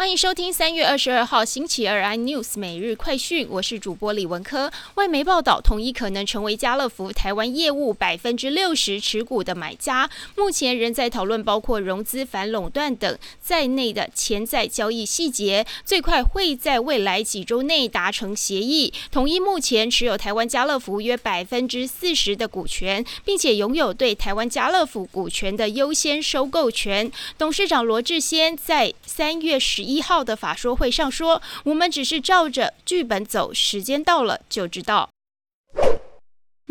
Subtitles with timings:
[0.00, 4.72] 欢迎收听三月二十二号星期二 iNews 每日快讯，我是主播李文科。
[4.94, 18.90] 外媒报道，统一可能成为家乐福台湾业务百分之六十持股的买家，目前仍在讨论包括融资、反垄断等在内的潜在交易细节，最快会在未来几周内达成协议。
[19.12, 27.12] 统一目前持有台湾家乐福约百分之四十的股权，并且拥有对台湾家乐福股权的优先收购权。
[27.36, 29.89] 董事长罗志先在三月十。
[29.89, 35.10] 一一号的法说会上说，我们只是照着剧本走，时间到了就知道。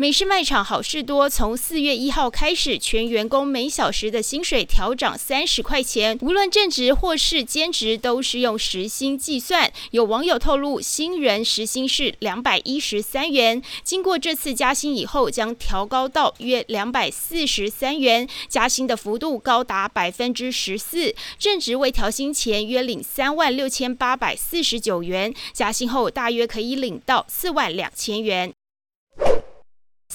[0.00, 9.70] 美式卖场好事多从四月一号开始，全员工每小时的薪水调涨三十块钱，无论正职或是兼职，都是用时薪计算。
[9.90, 21.14] 有网友透露，新人时薪是两百一十三元，经过这次加薪以后，将调高到约两百四十三元，加薪的幅度高达百分之十四。
[21.38, 28.54] 正职未调薪前约领三万六千八百四十九元，加薪后大约可以领到四万两千元。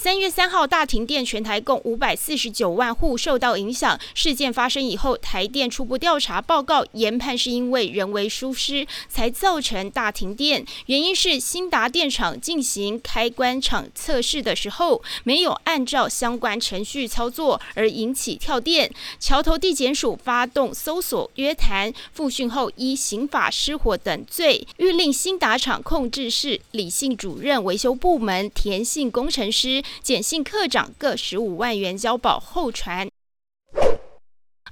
[0.06, 3.98] 三月三号大停电，全台共五百四十九万户受到影响。
[4.14, 18.88] 事件发生以后，台电初步调查报告研判是因为人为疏失才造成大停电，原因是新达电厂进行开关厂测试的时候没有按照相关程序操作而引起跳电。
[19.18, 29.82] 桥头地检署发动搜索约谈，复讯后依刑法失火等罪，欲令新达厂控制室李姓主任、维修部门田姓工程师。
[30.02, 33.08] 简姓科长各十五万元交保候传。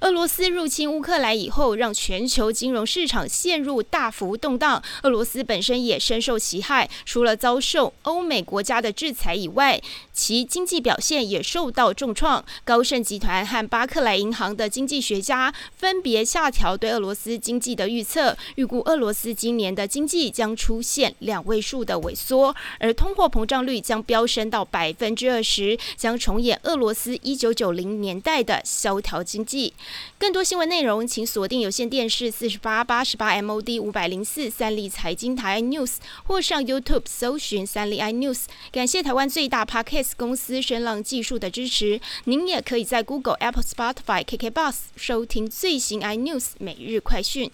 [0.05, 4.79] 俄罗斯入侵乌克兰以后，让全球金融市场陷入大幅动荡。
[5.01, 9.81] 俄罗斯本身也深受其害，除了遭受欧美国家的制裁以外，
[10.13, 12.45] 其经济表现也受到重创。
[12.63, 29.73] 高盛集团和巴克莱银行的经济学家分别下调对俄罗斯经济的预测，预估俄罗斯今年的经济将出现两位数的萎缩，而通货膨胀率将飙升到百分之二十，将重演俄罗斯一九九零年代的萧条经济。
[30.17, 38.45] 更多新闻内容，请锁定有线电视四十八八十八 MOD 五百零四三立财经台 News，或上 YouTube 搜寻三立 iNews。
[38.71, 41.99] 感谢台湾最大 Podcast 公司声浪技术的支持。
[42.25, 47.51] 您也可以在 Google、Apple、Spotify、KKBox 收听最新 iNews 每日快讯。